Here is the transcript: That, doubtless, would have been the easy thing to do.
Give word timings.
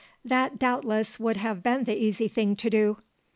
That, 0.25 0.57
doubtless, 0.57 1.19
would 1.19 1.37
have 1.37 1.61
been 1.61 1.83
the 1.83 1.95
easy 1.95 2.27
thing 2.27 2.55
to 2.55 2.71
do. 2.71 2.97